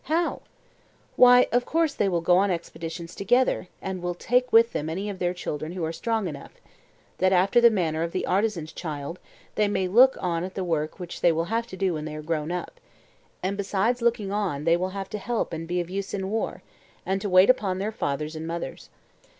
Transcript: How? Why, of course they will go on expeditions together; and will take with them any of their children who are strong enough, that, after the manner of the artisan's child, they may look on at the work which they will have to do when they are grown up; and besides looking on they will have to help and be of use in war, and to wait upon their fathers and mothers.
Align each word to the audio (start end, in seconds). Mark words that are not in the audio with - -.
How? 0.05 0.41
Why, 1.15 1.45
of 1.51 1.63
course 1.67 1.93
they 1.93 2.09
will 2.09 2.21
go 2.21 2.37
on 2.39 2.49
expeditions 2.49 3.13
together; 3.13 3.67
and 3.83 4.01
will 4.01 4.15
take 4.15 4.51
with 4.51 4.71
them 4.73 4.89
any 4.89 5.11
of 5.11 5.19
their 5.19 5.31
children 5.35 5.73
who 5.73 5.85
are 5.85 5.93
strong 5.93 6.27
enough, 6.27 6.53
that, 7.19 7.31
after 7.31 7.61
the 7.61 7.69
manner 7.69 8.01
of 8.01 8.11
the 8.11 8.25
artisan's 8.25 8.73
child, 8.73 9.19
they 9.53 9.67
may 9.67 9.87
look 9.87 10.17
on 10.19 10.43
at 10.43 10.55
the 10.55 10.63
work 10.63 10.99
which 10.99 11.21
they 11.21 11.31
will 11.31 11.43
have 11.53 11.67
to 11.67 11.77
do 11.77 11.93
when 11.93 12.05
they 12.05 12.15
are 12.15 12.23
grown 12.23 12.51
up; 12.51 12.79
and 13.43 13.55
besides 13.57 14.01
looking 14.01 14.31
on 14.31 14.63
they 14.63 14.75
will 14.75 14.89
have 14.89 15.11
to 15.11 15.19
help 15.19 15.53
and 15.53 15.67
be 15.67 15.79
of 15.79 15.91
use 15.91 16.15
in 16.15 16.31
war, 16.31 16.63
and 17.05 17.21
to 17.21 17.29
wait 17.29 17.51
upon 17.51 17.77
their 17.77 17.91
fathers 17.91 18.35
and 18.35 18.47
mothers. 18.47 18.89